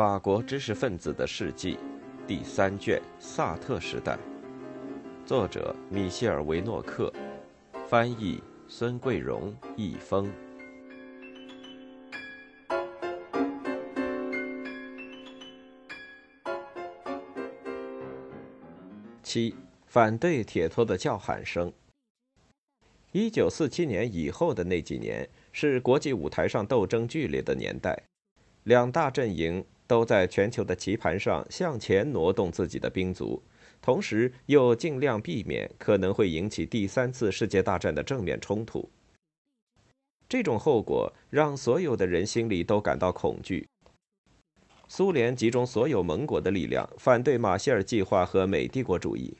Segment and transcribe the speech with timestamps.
[0.00, 1.78] 法国知识分子的事迹，
[2.26, 4.18] 第三卷：萨特时代。
[5.26, 7.12] 作者：米歇尔·维诺克，
[7.86, 10.32] 翻译：孙桂荣、易峰。
[19.22, 19.54] 七、
[19.84, 21.70] 反对铁托的叫喊声。
[23.12, 28.02] 一九四七年以后的那几年，是国际舞台上斗争剧烈的年代，
[28.62, 29.62] 两大阵营。
[29.90, 33.42] 都在全球的棋盘上向前挪动自己的兵卒，
[33.82, 38.88] 同时又尽量避免可能会引起第三次世界大战的正面冲突。
[40.28, 43.66] 这种后果让所有的人心里都感到恐惧。
[44.86, 49.36] 苏联集中所有盟国的力量，反对马歇尔计划和美帝国主义。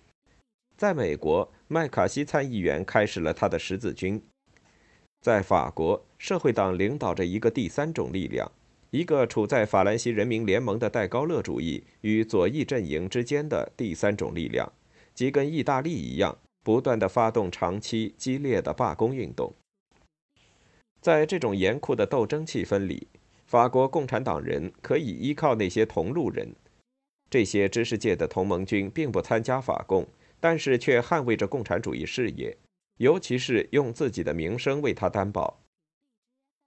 [0.76, 4.18] 在美国，麦卡锡参议员开始了他的十字军；
[5.20, 8.50] 在法国，社会党领导着一个第三种力量。
[8.90, 14.72] 一个处在法兰西人民联盟的戴高乐主义与左翼阵营之间的第三种力量，
[15.14, 19.54] 即跟意大利一样，不断的发动长期激烈的罢工运动。
[21.00, 23.06] 在这种严酷的斗争气氛里，
[23.46, 26.52] 法国共产党人可以依靠那些同路人。
[27.30, 30.08] 这些知识界的同盟军并不参加法共，
[30.40, 32.56] 但是却捍卫着共产主义事业，
[32.96, 35.60] 尤其是用自己的名声为他担保。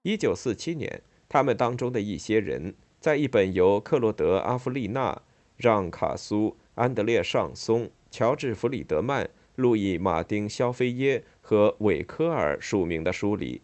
[0.03, 1.03] 一九四七年。
[1.33, 5.19] 他们当中的一些人，在一本由克洛德·阿弗利纳、
[5.57, 13.63] 让·卡苏、安德烈·尚松、乔治·弗里德曼、路易·马丁·肖菲耶和韦科尔署名的书里，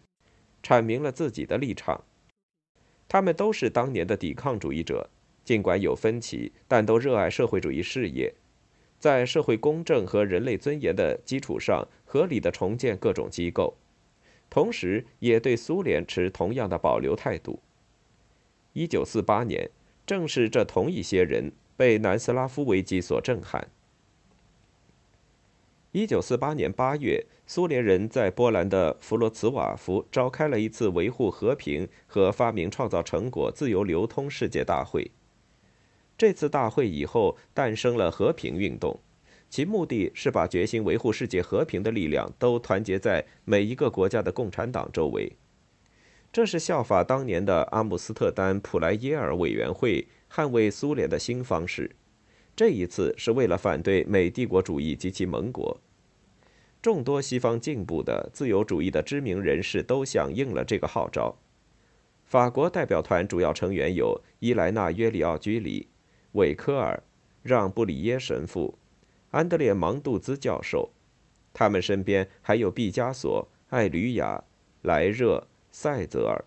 [0.63, 2.03] 阐明了自己的立场。
[3.07, 5.07] 他们都是当年的抵抗主义者，
[5.43, 8.33] 尽管有分歧，但都热爱社会主义事业，
[8.97, 13.77] 在社会公正和人类尊严的基础上，合理的重建各种机构。
[14.50, 17.59] 同时，也对苏联持同样的保留态度。
[18.73, 19.69] 一九四八年，
[20.05, 23.67] 正是这同一些人被南斯拉夫危机所震撼。
[25.92, 35.11] 一九四八年八月，苏联人在波兰的弗罗茨瓦夫召开了一次维护和平和发明创造成果自由流通世界大会。
[36.15, 38.99] 这次大会以后，诞生了和平运动。
[39.49, 45.36] 其目的是把决心维护世界和平的力量都团结在每一个国家的共产党周围，
[46.32, 51.95] 这是效法当年的阿姆斯特丹普莱耶尔委员会捍卫苏联的新方式。
[52.55, 55.80] 这一次是为了反对美帝国主义及其盟国。
[56.82, 61.38] 众多西方进步的自由主义的知名人士都响应了这个号召。
[62.23, 65.88] 法国代表团主要成员有伊莱纳·约里奥居里、
[66.33, 67.02] 韦科尔、
[67.42, 68.78] 让·布里耶神父。
[69.31, 70.89] 安德烈·芒杜兹教授，
[71.53, 74.43] 他们身边还有毕加索、艾吕雅、
[74.81, 76.43] 莱热、塞泽尔。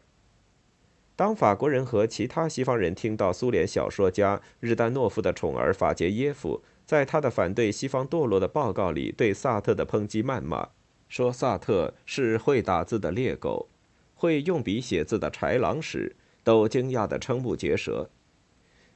[1.15, 10.71] 当法国人和其他西方人听到苏联小说家日丹诺夫的宠儿法杰耶夫在他的反对西方堕落的报告里对萨特的抨击谩骂，
[11.09, 13.69] 说萨特是会打字的猎狗，
[14.15, 18.11] 会用笔写字的豺狼时，都惊讶得瞠目结舌。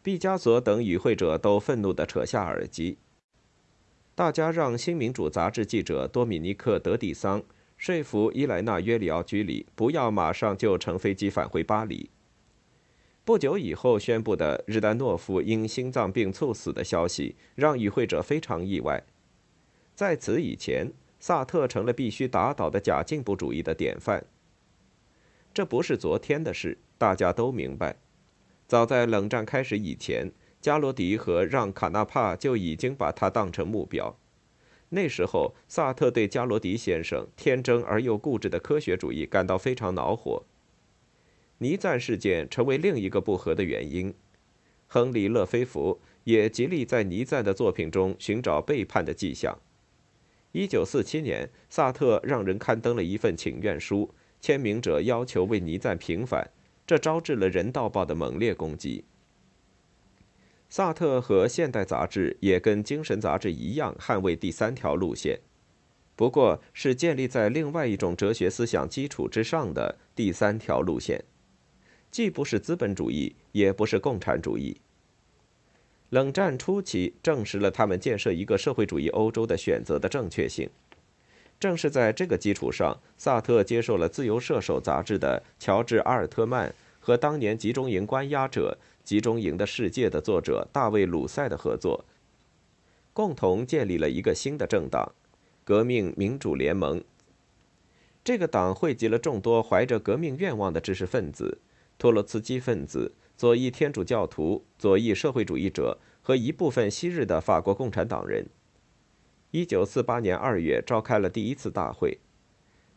[0.03, 2.99] 毕加索等与会者都愤怒地扯下耳机。
[4.17, 7.43] 大家让《新民主》杂志记者多米尼克·德蒂桑
[7.77, 12.09] 说服伊莱娜·约里奥居里不要马上就乘飞机返回巴黎。
[13.27, 19.05] 不久以后宣布的日丹诺夫因心脏病猝死的消息让与会者非常意外。
[19.95, 20.91] 在此以前，
[21.21, 24.25] 萨特成了必须打倒的假进步主义的典范。
[25.53, 27.97] 这不是昨天的事，大家都明白。
[28.67, 30.33] 早在冷战开始以前。
[30.67, 34.19] 加罗迪和让·卡纳帕就已经把他当成目标。
[34.89, 40.43] 那时候，萨特对加罗迪先生天真而又固执的科学主义感到非常恼火。
[41.59, 44.13] 尼赞事件成为另一个不和的原因。
[44.89, 49.57] 亨利·勒菲弗也极力在尼赞的作品中寻找背叛的迹象。
[50.53, 56.51] 1947年，萨特让人刊登了一份请愿书，签名者要求为尼赞平反，
[56.85, 59.05] 这招致了《人道报》的猛烈攻击。
[60.69, 65.39] 萨特和《现代》杂志也跟《精神》杂志一样捍卫第三条路线，
[66.17, 71.25] 不过是建立在另外一种哲学思想基础之上的第三条路线，
[72.11, 74.81] 既不是资本主义，也不是共产主义。
[76.11, 80.69] 冷战初期证实了他们建设一个社会主义欧洲的选择的正确性。
[81.59, 88.77] 正是在这个基础上，萨特接受了《自由射手》杂志的乔治·阿尔特曼和当年集中营关押者。
[89.07, 92.05] 《集中营的世界》的作者大卫·鲁塞的合作，
[93.13, 95.15] 共同建立了一个新的政党——
[95.63, 97.01] 革命民主联盟。
[98.25, 101.61] 这个党汇集了众多怀着革命愿望的知识分子、
[101.97, 108.49] 托洛茨基分子、左翼天主教徒、左翼社会主义者和一部分昔日的法国共产党人。
[109.53, 112.19] 一九四八年二月召开了第一次大会，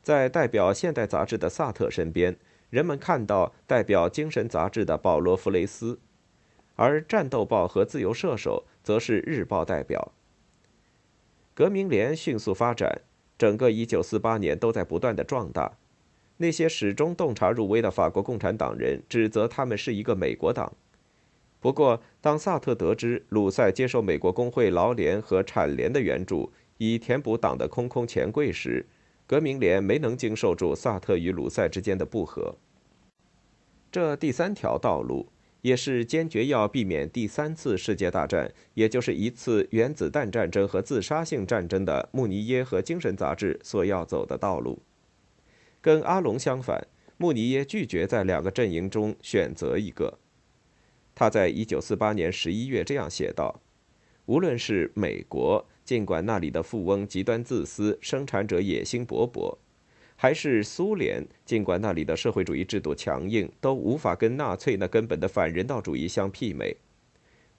[0.01, 2.35] 在代表《现代》杂志的萨特身边，
[2.69, 5.99] 人们看到代表《精神》杂志的保罗·弗雷斯，
[6.75, 10.11] 而《战斗报》和《自由射手》则是日报代表。
[11.53, 13.01] 革命联迅速发展，
[13.37, 15.77] 整个一九四八年都在不断的壮大。
[16.37, 20.71] 那些始终洞察入微的法国共产党人指责他们是一个美国党。
[21.59, 28.85] 不过，当萨特得知鲁塞接受美国工会劳联和产联的援助，以填补党的空空钱柜时，
[29.29, 32.55] 革命联没能经受住萨特与鲁塞之间的不和。
[33.91, 35.27] 这第三条道路，
[35.61, 44.81] 也是坚决要避免第三次世界大战，也就是一次原子弹战争和自杀性战争的穆尼耶和精神杂志所要走的道路。
[45.79, 46.87] 跟阿隆相反，
[47.17, 50.17] 穆尼耶拒绝在两个阵营中选择一个。
[51.13, 53.61] 他在一九四八年十一月这样写道
[54.25, 59.57] ：“无论是美国，尽管那里的富翁极端自私，生产者野心勃勃；
[60.15, 66.77] 还是苏联，尽管那里的社会主义制度强硬，都无法跟纳粹那根本的反人道主义相媲美。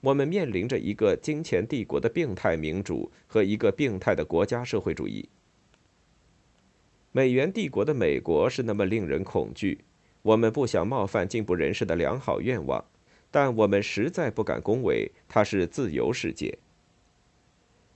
[0.00, 5.28] 我们面临着一个金钱帝国的病态民主和一个病态的国家社会主义。”
[7.10, 9.80] 美元帝国的美国是那么令人恐惧，
[10.22, 12.84] 我们不想冒犯进步人士的良好愿望，
[13.32, 16.56] 但我们实在不敢恭维它是自由世界。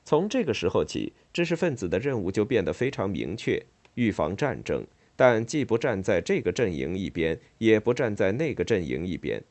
[0.04, 3.64] 从这个时候起，知识分子的任务就变得非常明确：
[3.94, 4.84] 预防战争，
[5.16, 9.42] 但既不站在这个阵营一边，也不站在那个阵营一边，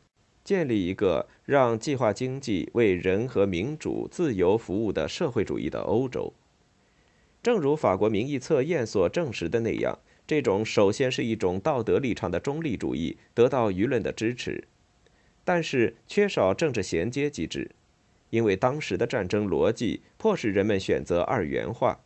[0.44, 6.31] 建立一个让计划经济为人和民主自由服务的社会主义的欧洲。
[7.41, 9.97] 正如法国民意测验所证实的那样，
[10.27, 14.65] 这种首先是一种道德立场的中立主义得到舆论的支持，
[15.44, 17.71] 但是缺少政治衔接机制，
[18.33, 22.00] 因为当时的战争逻辑迫使人们选择二元化，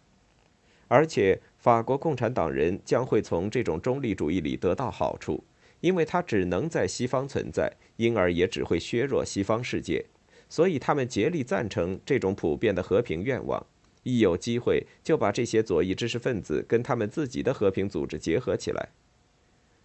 [0.89, 5.41] 而且法国共产党人将会从这种中立主义里得到好处，
[5.79, 10.03] 因为它只能在西方存在，因而也只会削弱西方世界，
[10.49, 13.65] 所以他们竭力赞成这种普遍的和平愿望。
[14.03, 18.89] 一有机会，就把这些左翼知识分子跟他们自己的和平组织结合起来。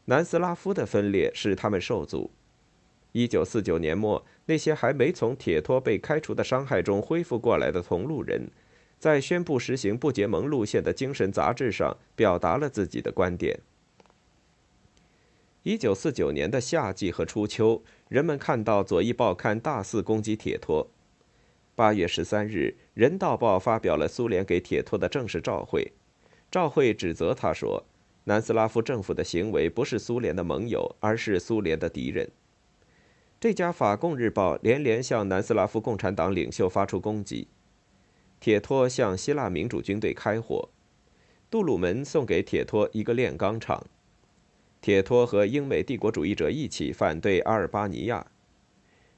[0.06, 2.32] 南斯拉夫的分裂使他们受阻。
[3.12, 8.50] 一九四九年末，那些还没从铁托被开除的伤害中恢复过来的同路人，
[8.98, 13.60] 在宣布实行不结盟路线的精神杂志上表达了自己的观点。
[15.62, 20.88] 一九四九年的夏季和初秋，人们看到左翼报刊大肆攻击铁托。
[21.74, 25.92] 八月十三日，《人道报》发表了苏联给铁托的正式照会。
[26.50, 27.84] 照会指责他说，
[28.24, 32.28] 南斯拉夫政府的行为不是苏联的盟友，而是苏联的敌人。
[33.42, 37.48] 这家法共日报连连向南斯拉夫共产党领袖发出攻击。
[38.38, 40.68] 铁托向希腊民主军队开火，
[41.50, 43.84] 杜鲁门送给铁托一个炼钢厂。
[44.80, 48.28] 铁托和英美帝国主义者一起反对阿尔巴尼亚。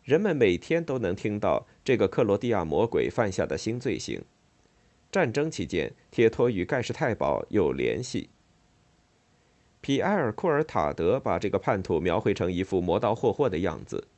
[0.03, 4.25] 人们每天都能听到这个克罗地亚魔鬼犯下的新罪行。
[5.13, 8.31] 战争期间，铁托与盖世太保有联系。
[9.83, 14.09] 皮埃尔·库尔塔德把这个叛徒描绘成一副磨刀霍霍的样子。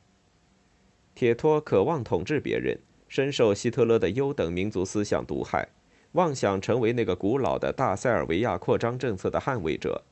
[1.17, 5.67] 铁托渴望统治别人，深受希特勒的优等民族思想毒害，
[6.11, 10.03] 妄想成为那个古老的大塞尔维亚扩张政策的捍卫者。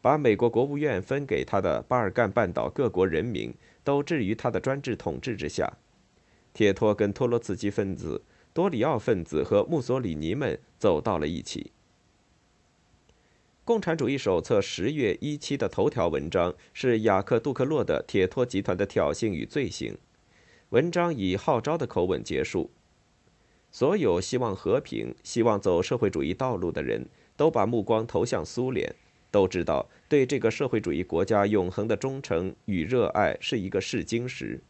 [0.00, 3.52] 把美国国务院分给他的巴尔干半岛各国人民
[3.84, 5.70] 都置于他的专制统治之下。
[6.54, 8.22] 铁托跟托洛茨基分子、
[8.54, 11.72] 多里奥分子和墨索里尼们走到了一起。
[13.66, 19.98] 《共产主义手册》十月一期的头条文章是雅克·杜克洛的铁托集团的挑衅与罪行。
[20.74, 22.68] 文章以号召的口吻结束：
[23.70, 28.92] 所有希望和平、希望走社会主义道路的人都把目光投向苏联。
[29.30, 34.60] 都知道，对这个社会主义国家永恒的忠诚与热爱是一个试金石，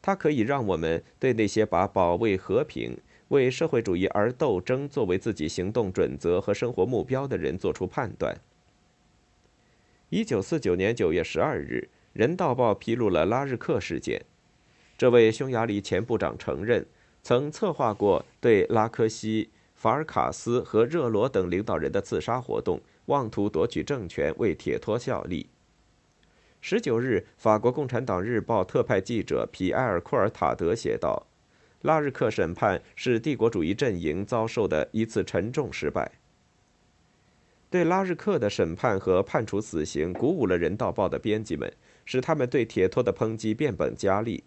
[0.00, 2.96] 它可以让我们对那些把保卫和平、
[3.28, 8.34] 为社会主义而斗争作为自己行动准则和生活目标的人做出判断。
[10.08, 14.22] 一九四九年九月十二日，《人道报》披露了拉日克事件。
[15.00, 16.84] 这位匈牙利前部长承认，
[17.22, 22.78] 曾策划过对拉科西、法尔卡斯和热罗等领导人的刺杀活动。
[23.06, 25.48] 妄图夺取政权，为铁托效力。
[26.60, 31.26] 十九日，法国共产党日报特派记者皮埃尔·库尔塔德写道
[31.80, 36.12] ：“拉日克审判是帝国主义阵营遭受的一次沉重失败。”
[37.70, 41.72] 对拉日克的审判和判处死刑鼓舞了《人道报》的编辑们，
[42.04, 44.44] 使他们对铁托的抨击变本加厉。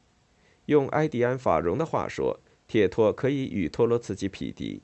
[0.66, 4.82] 用埃迪安·法荣的话说，铁托可以与托洛茨基匹敌。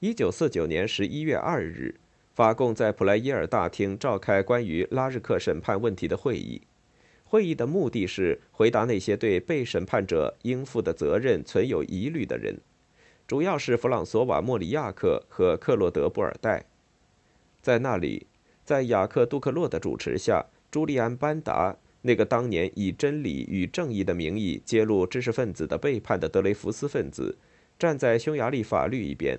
[0.00, 2.00] 一九四九年十一月二日，
[2.34, 6.62] 法共在普莱耶尔大厅召开关于拉日克审判问题的会议。
[7.24, 12.60] 会议的目的是回答那些对被审判者应负的责任存有疑虑的人，
[13.26, 16.66] 主要是弗朗索瓦·莫里亚克和克洛德·布尔代。
[17.62, 18.26] 在那里，
[18.64, 21.76] 在雅克·杜克洛的主持下，朱利安·班达。
[22.02, 27.38] 那个当年以真理与正义的名义揭露知识分子的背叛的德雷福斯分子，
[27.78, 29.38] 站在匈牙利法律一边，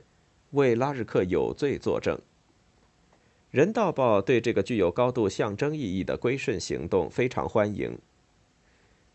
[0.52, 2.16] 为拉日克有罪作证。
[3.52, 7.98] 《人道报》对这个具有高度象征意义的归顺行动非常欢迎。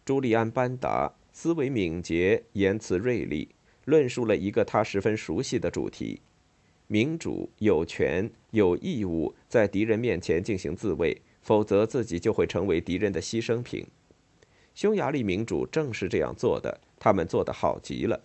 [0.04, 3.48] 朱利安·班达思维敏捷，言辞锐利，
[3.86, 6.20] 论述了一个他十分熟悉的主题：
[6.86, 11.20] 民主有权有义务在敌人面前进行自卫。
[11.48, 13.86] 否则，自己就会成为敌人的牺牲品。
[14.74, 18.20] 匈牙利民主正是这样做的，他们做得好极了。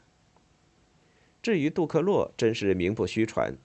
[1.42, 3.56] 至于杜克洛，真是名不虚传。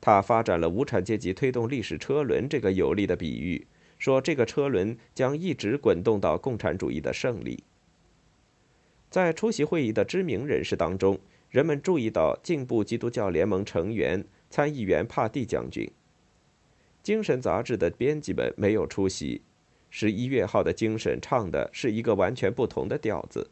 [0.00, 3.66] 他发展了无产阶级推动历史车轮这个有力的比喻，
[3.98, 7.64] 说这个车轮将一直滚动到共产主义的胜利。
[9.10, 15.90] 在出席会议的知名人士当中，人们注意到进步基督教联盟成员参议员帕蒂将军。
[17.02, 19.42] 精神杂志的编辑们没有出席。
[19.88, 23.50] 十一月号的精神唱的是一个完全不同的调子。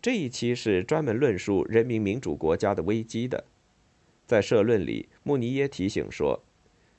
[0.00, 3.44] 这一期是专门论述人民民主国家的危机的。
[4.26, 6.42] 在社论里，穆尼耶提醒说，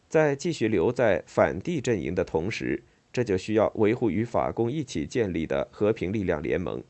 [0.08, 6.84] 在继续留在反帝阵营的同时，这就需要维护与法共一起建立的和平力量联盟。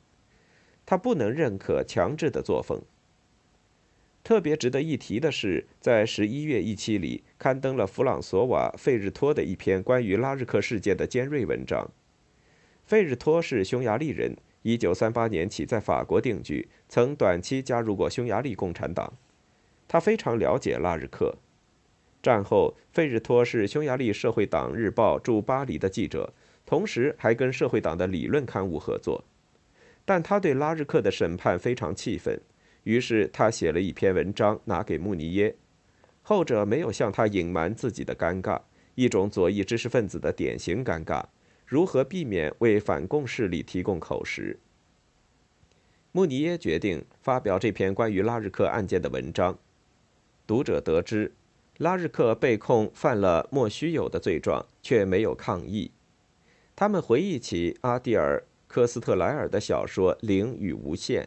[0.85, 2.81] 他不能认可强制的作风。
[4.25, 11.91] 特别值得一提的是，在十一月一期里刊登了弗朗索瓦·费日托的一篇关于拉日克事件的尖锐文章。
[12.87, 19.13] 费日托是匈牙利人，一九三八年起在法国定居，曾短期加入过匈牙利共产党。
[19.87, 21.35] 他非常了解拉日克。
[22.23, 26.33] 战后，费日托是匈牙利社会党日报驻巴黎的记者，
[26.65, 29.23] 同时还跟社会党的理论刊物合作。
[30.03, 32.41] 但他对拉日克的审判非常气愤。
[32.85, 35.55] 于是他写了一篇文章拿给穆尼耶，
[36.21, 38.61] 后者没有向他隐瞒自己的尴尬，
[38.93, 41.25] 一种左翼知识分子的典型尴尬，
[41.65, 44.59] 如何避免为反共势力提供口实。
[46.11, 49.57] 穆尼耶决定发表这篇关于拉日克案件的文章。
[50.47, 51.33] 读者得知，
[51.77, 55.91] 拉日克被控犯了莫须有的罪状，却没有抗议。
[56.75, 61.23] 他们回忆起阿蒂尔·科斯特莱尔的小说《灵与无限》。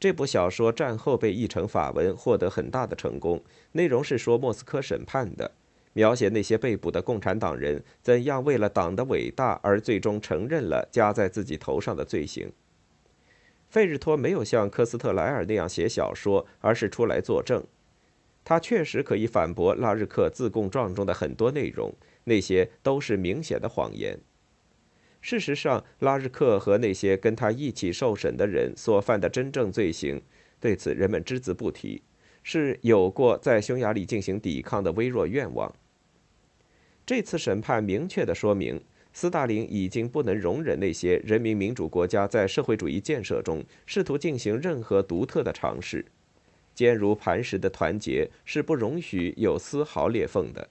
[0.00, 3.42] 这部小说战后被译成法文，获得很大的成功。
[3.72, 5.50] 内容是说莫斯科审判的，
[5.92, 12.52] 描写那些被捕的共产党人怎样为了党的伟大而最终承认了加在自己头上的罪行。
[13.68, 17.64] 费日托没有像科斯特莱尔那样写小说，而是出来作证。
[18.44, 21.92] 他确实可以反驳拉日克自供状中的很多内容，
[22.24, 24.18] 那些都是明显的谎言。
[25.20, 30.22] 事实上，拉日克和那些跟他一起受审的人所犯的真正罪行，
[30.60, 32.00] 对此人们只字不提，
[32.44, 35.74] 是有过在匈牙利进行抵抗的微弱愿望。
[37.04, 38.80] 这次审判明确地说明，
[39.12, 46.06] 斯大林已经不能容忍那些人民民主国家在社会主义建设中试图进行任何独特的尝试。
[46.74, 50.68] 坚如磐石的团结是不容许有丝毫裂缝的。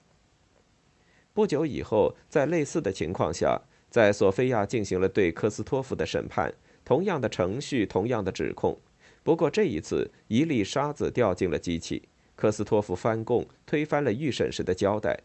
[1.34, 3.60] 不久以后，在类似的情况下。
[3.90, 6.52] 在索菲亚进行了对科斯托夫的审判，
[6.84, 8.78] 同样的程序，同样的指控。
[9.22, 15.18] 不过这一次，一粒沙子掉进了机器，科斯托夫翻供，推翻了预审时的交代。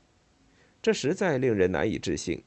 [0.81, 2.43] 这实在令人难以置信。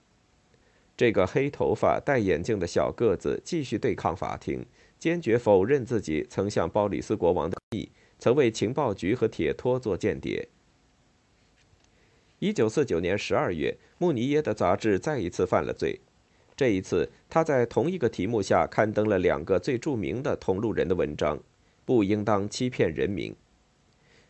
[0.97, 4.65] 这个黑头发、戴眼镜的小个子继续对抗法庭，
[4.99, 10.49] 坚决否认自己曾向鲍里斯国王的密，曾为情报局和铁托做间谍。
[12.39, 16.01] 一九四九年十二月，穆尼耶的杂志再一次犯了罪。
[16.57, 21.39] 这一次，他在同一个题目下刊登了两个最著名的同路人的文章
[21.85, 23.37] ：“不应当欺骗人民。”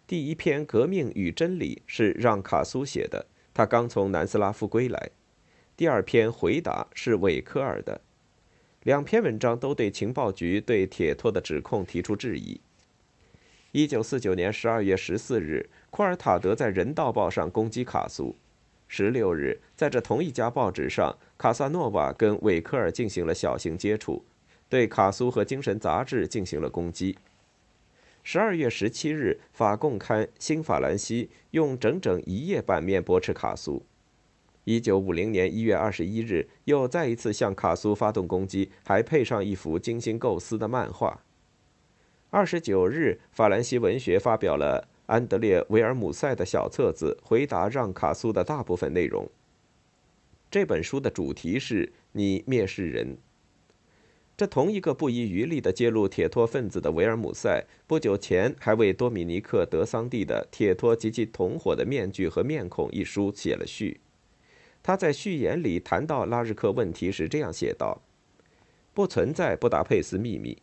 [0.09, 4.99] 第一篇《革命与真理》是让卡苏写的，他刚从南斯拉夫归来；
[5.77, 8.01] 第二篇《回答》是韦科尔的。
[8.83, 12.61] 两篇文章都对情报局对铁托的指控提出质疑。
[13.73, 18.35] 一九四九年十二月十四日，库尔塔德在《人道报》上攻击卡苏。
[18.89, 24.25] 十六日，在这同一家报纸上，卡萨诺瓦跟韦克尔进行了小型接触，
[24.69, 27.17] 对卡苏和《精神》杂志进行了攻击。
[28.23, 33.85] 十二月十七日，法共刊《新法兰西》用整整一页版面驳斥卡苏。
[34.65, 41.23] 一九五零年一月二十一日，又再一次向卡苏发动攻击，还配上一幅精心构思的漫画。
[42.31, 49.29] 二十九日，法兰西文学发表了安德烈·维尔姆塞的小册子，回答让·卡苏的大部分内容。
[50.51, 53.17] 这本书的主题是“你蔑视人”。
[54.37, 64.01] 这同一个不遗余力地揭露铁托分子的维尔姆塞，不久前还为多米尼克·德桑蒂的《铁托及其同伙的面具和面孔》一书写了序。
[64.83, 68.03] 他在序言里谈到拉日克问题时这样写道
[68.93, 70.59] ：“不存在布达佩斯秘密，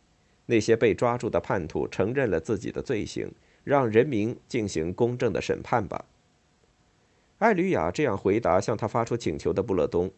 [0.46, 3.28] 那些被抓住的叛徒承认了自己的罪行，
[3.64, 6.04] 让人民进行公正的审判吧。”
[7.38, 10.10] 艾吕雅这样回答向他发出请求的布勒东。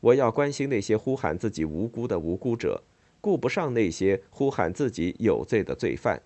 [0.00, 2.82] 我要关心那些呼喊自己无辜的无辜者，
[3.20, 6.22] 顾不上那些呼喊自己有罪的罪犯。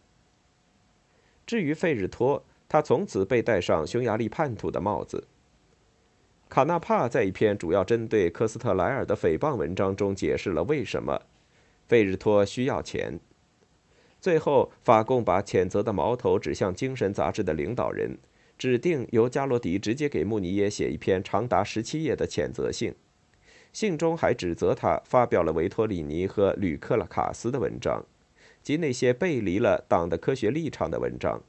[1.45, 5.27] 至于费日托，他从此被戴上匈牙利叛徒的帽子。
[6.49, 11.21] 卡纳帕在一篇主要针对科斯特莱尔的诽谤文章中解释了为什么
[11.89, 13.19] 费日托需要钱。
[14.25, 18.17] 最后，法共把谴责的矛头指向《精神》杂志的领导人，
[18.57, 22.95] 指定由加罗迪直接给穆尼耶写一篇长达十七页的谴责信。
[23.75, 28.03] 信中还指责他发表了维托里尼和吕克拉卡斯的文章，
[28.63, 31.43] 及那些背离了党的科学立场的文章。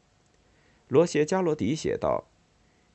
[0.89, 2.25] 罗谢加罗迪写道：“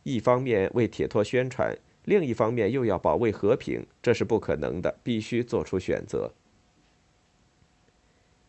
[0.05, 6.35] 一方面为铁托宣传，另一方面又要保卫和平，这是不可能的，必须做出选择。”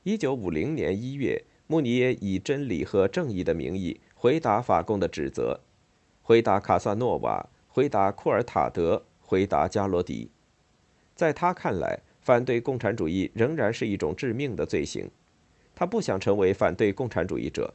[0.03, 5.59] 一九五零年一月，穆尼耶以真理和正义的名义回答法共的指责，
[6.23, 10.31] 回答卡萨诺瓦，回答库尔塔德，回答加罗迪。
[11.13, 15.07] 在他看来，反对共产主义仍然是一种致命的罪行。
[15.75, 17.71] 他不想成为反对共产主义者。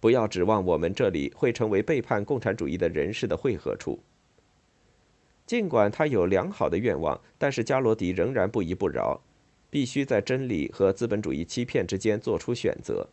[0.00, 4.00] 不要指望我们这里会成为背叛共产主义的人士的汇合处。
[5.46, 9.20] 尽管他有良好的愿望，但是加罗迪仍然不依不饶，
[9.74, 13.08] 必须在真理和资本主义欺骗之间做出选择。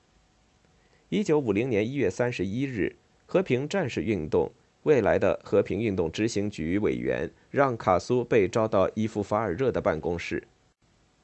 [1.10, 2.96] 一九五零年一月三十一日，
[3.26, 4.52] 和平战士运动。
[4.84, 10.44] 未来的和平运动执行局委员让·卡苏被招到伊夫法尔热的办公室。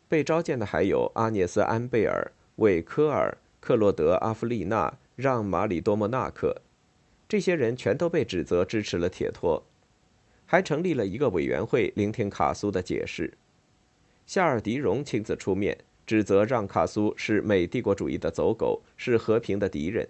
[0.10, 6.64] 被召见的还有阿涅斯·安贝尔、韦科尔、克洛德·阿弗利纳、让·马里多莫纳克，
[7.30, 9.64] 这些人全都被指责支持了铁托，
[10.48, 13.32] 还成立了一个委员会聆听卡苏的解释。
[14.28, 20.08] 夏尔迪荣亲自出面，指责让·卡苏是美帝国主义的走狗，是和平的敌人。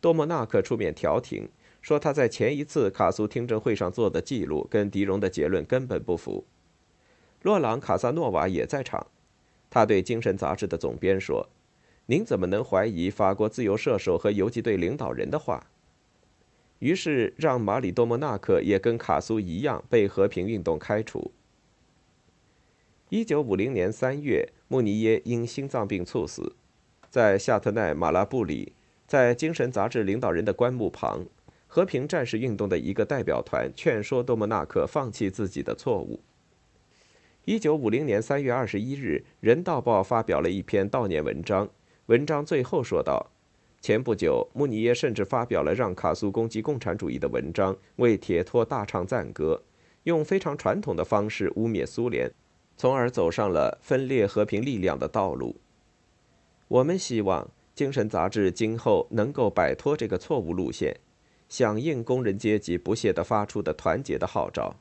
[0.00, 1.48] 多莫纳克出面调停。
[1.82, 6.46] 说他在前一次卡苏听证会上做的记录跟迪荣的结论根本不符。
[7.42, 9.08] 洛朗·卡萨诺瓦也在场，
[9.68, 11.50] 他对《精神》杂志的总编说
[12.06, 15.66] ：“您怎么能怀疑法国自由射手和游击队领导人的话？”
[16.80, 21.32] 于是让马里多莫纳克也跟卡苏一样被和平运动开除。
[23.14, 26.56] 一九五零年三月，穆尼耶因心脏病猝死，
[27.08, 28.72] 在夏特奈马拉布里，
[29.06, 31.24] 在《精神》杂志领导人的棺木旁。
[31.68, 36.18] 和平战士运动的一个代表团劝说多莫纳克放弃自己的错误。
[37.44, 41.70] 一九五零年三月二十一日，《人道报》发表了一篇悼念文章。
[42.06, 43.30] 文章最后说道
[43.80, 49.62] ：“前不久，穆尼耶甚至发表了让卡苏攻击共产主义的文章，为铁托大唱赞歌，
[50.02, 52.28] 用非常传统的方式污蔑苏联，
[52.76, 55.56] 从而走上了分裂和平力量的道路。
[56.68, 60.96] 我们希望《精神》杂志今后能够摆脱这个错误路线。”
[61.46, 64.74] 响应工人阶级不懈地发出的团结的号召。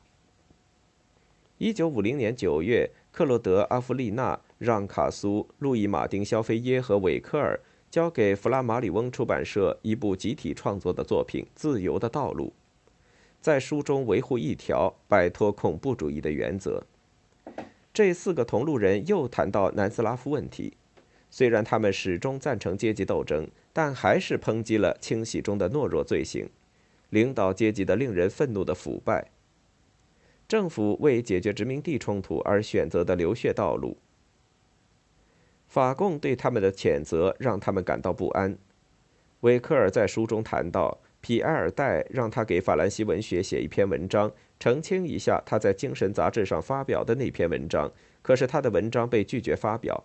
[1.59, 7.59] 一九五零年九月，克洛德·阿弗利纳让卡苏、路易·马丁·肖菲耶和韦科尔
[7.91, 12.47] 交给弗拉马里翁出版社一部集体创作的作品《自由的道路》，
[13.39, 16.83] 在书中维护一条摆脱恐怖主义的原则。
[17.93, 20.73] 这四个同路人又谈到南斯拉夫问题，
[21.29, 26.49] 虽然他们始终赞成阶级斗争，但还是抨击了清洗中的懦弱罪行。
[27.11, 29.29] 领导阶级的令人愤怒的腐败，
[30.47, 33.97] 政府为解决殖民地冲突而选择的流血道路。
[35.67, 38.57] 法共对他们的谴责让他们感到不安。
[39.41, 47.89] 韦克尔在书中谈到，皮埃尔戴让他给法兰西文学写一篇文章，澄清一下他在《精神》杂志上发表的那篇文章，
[48.21, 50.03] 可是他的文章被拒绝发表。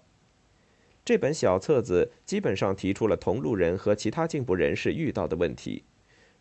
[1.04, 5.83] 这本小册子基本上提出了同路人和其他进步人士遇到的问题。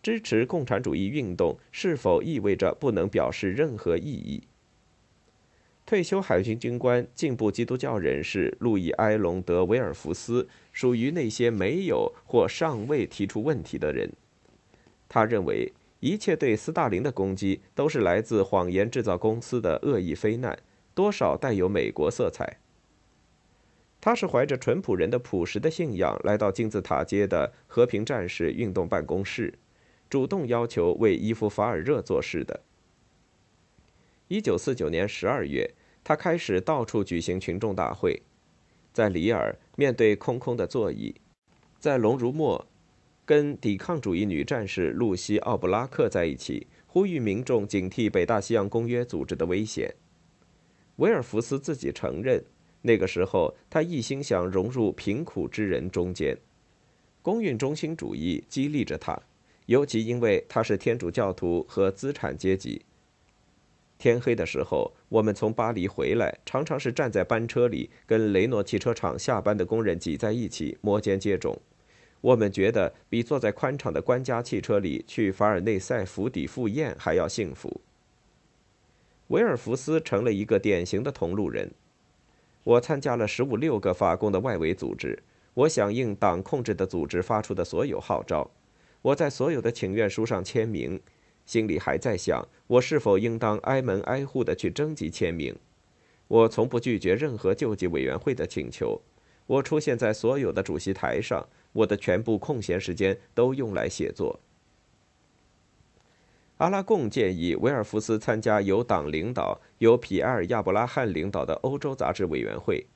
[0.04, 4.44] 支持共产主义运动是否意味着不能表示任何异议？
[5.88, 14.14] 退休海军军官、进步基督教人士路易埃隆德维尔福斯属于那些没有或尚未提出问题的人。
[15.10, 20.58] 他认为，一切对斯大林的攻击都是来自谎言制造公司的恶意非难，
[20.94, 22.60] 多少带有美国色彩。
[24.00, 29.54] 他是怀着淳朴人的朴实的信仰来到金字塔街的和平战士运动办公室，
[30.10, 32.62] 主动要求为伊夫·法尔热做事的。
[34.28, 38.22] 一九四九年十二月，他开始到处举行群众大会，
[38.94, 41.16] 在里尔面对空空的座椅，
[41.80, 42.68] 在隆如莫
[43.28, 49.94] 跟抵抗主义女战士露西·奥布拉克在一起，呼吁民众警惕北大西洋公约组织的危险。
[50.96, 52.42] 威尔福斯自己承认，
[52.82, 56.38] 那个时候他一心想融入贫苦之人中间，
[57.22, 59.22] 公运中心主义激励着他，
[59.66, 62.82] 尤其因为他是天主教徒和资产阶级。
[63.98, 71.58] 天黑的时候，我们从巴黎回来，常常是站在班车里，跟雷诺汽车厂下班的工人挤在一起，摩肩接踵。
[72.28, 77.80] 我们觉得比坐在宽敞的官家汽车里去法尔内塞府邸赴宴还要幸福。
[79.28, 81.72] 维尔福斯成了一个典型的同路人。
[82.66, 88.52] 我参加了十五六个法共的外围组织，我响应党控制的组织发出的所有号召，
[89.02, 91.00] 我在所有的请愿书上签名。
[91.46, 95.56] 心里还在想，我是否应当挨门挨户地去征集签名。
[96.28, 99.02] 我从不拒绝任何救济委员会的请求。
[99.46, 104.40] 我出现在所有的主席台上，我的全部空闲时间都用来写作。
[106.58, 112.88] 阿拉贡建议维尔福斯参加由党领导、由皮埃尔·亚伯拉罕领导的欧洲杂志委员会。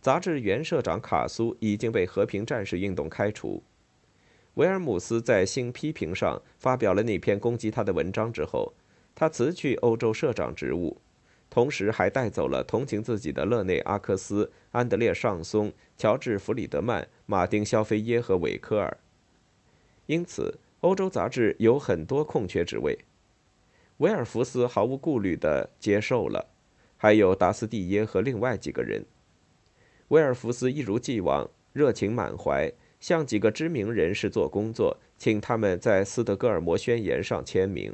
[0.00, 3.62] 杂志原社长卡苏已经被和平战士运动开除。
[4.54, 8.72] 维尔姆斯在新批评上发表了那篇攻击他的文章之后，
[9.14, 10.96] 他辞去欧洲社长职务，
[11.52, 18.96] 同时还带走了同情自己的勒内·阿克斯、安德烈·尚松、乔治·弗里德曼、马丁·肖菲耶和韦科尔。
[20.06, 22.98] 因此，欧洲杂志有很多空缺职位，
[23.98, 26.48] 维尔福斯毫无顾虑地接受了，
[26.96, 29.04] 还有达斯蒂耶和另外几个人。
[30.08, 32.72] 威尔福斯一如既往热情满怀。
[32.98, 37.92] 向几个知名人士做工作，请他们在斯德哥尔摩宣言上签名。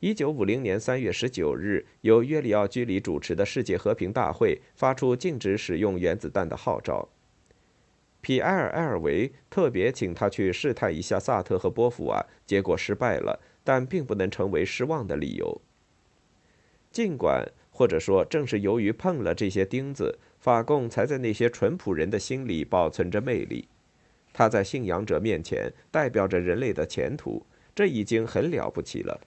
[0.00, 7.08] 一九五零年三月十九日，由约里奥居里主持的世界和平大会发出禁止使用原子弹的号召。
[8.20, 15.62] 皮埃尔·埃尔维特别请他去试探一下萨特和波伏娃，结果失败了，但并不能成为失望的理由。
[16.90, 23.66] 尽管，或者说正是由于碰了这些钉子，法共才在那些淳朴人的心里保存着魅力。
[24.34, 29.18] 他在信仰者面前代表着人类的前途，这已经很了不起了。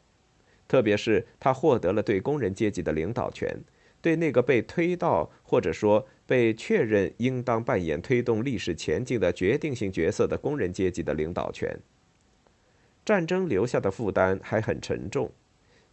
[0.69, 3.60] 特别是他获得了对工人阶级的领导权，
[4.01, 11.77] 对那个被推到或者说被确认应当扮演推动历史前进的决定性角色的工人阶级的领导权。
[13.03, 15.32] 战争留下的负担还很沉重，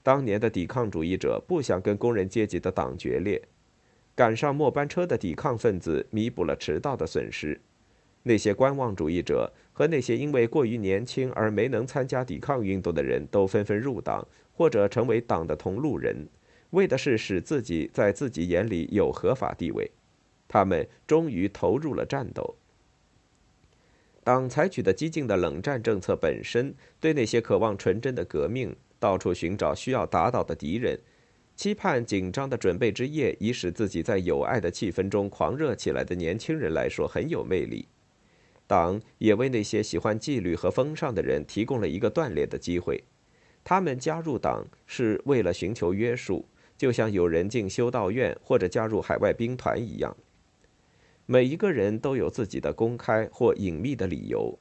[0.03, 3.41] 当年的抵抗主义者不想跟工人阶级的党决裂，
[4.15, 7.59] 赶上末班车的抵抗分子弥补了迟到的损失。
[8.29, 16.27] 那些观望主义者和那些因为过于年轻而没能参加抵抗运动的人都纷纷入党，或者成为党的同路人，
[16.71, 19.89] 为的是使自己在自己眼里有合法地位。
[20.49, 22.57] 他们终于投入了战斗。
[24.25, 30.99] 党采取的激进的冷战政策本身，对那些渴望纯真的革命、到处寻找需要打倒的敌人、
[31.55, 37.87] 期盼紧张的准备之夜，以使自己在有爱的气氛中狂热起来的年轻人来说，很有魅力。
[38.67, 43.05] 党也为那些喜欢纪律和风尚的人提供了一个锻炼的机会。
[43.63, 46.45] 他们加入党是为了寻求约束，
[46.77, 50.17] 就像有人进修道院或者加入海外兵团一样。
[51.27, 54.59] 每一个人都有自己的公开或隐秘的理由：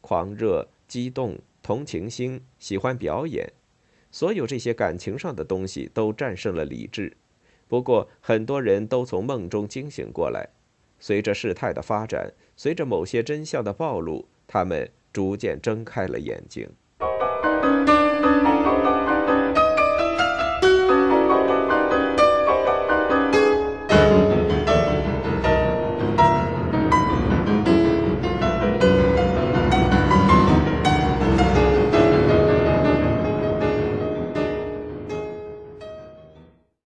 [0.00, 3.52] 狂热、激动、同情心、喜欢表演。
[4.12, 7.16] 所有这些感情上的东西都战胜了理智。
[7.66, 10.50] 不过，很多人都从梦中惊醒过来。
[10.98, 16.70] 随着事态的发展，随着某些真相的暴露，他们逐渐睁开了眼睛。